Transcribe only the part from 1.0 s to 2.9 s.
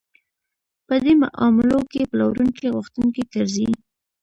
دې معاملو کې پلورونکی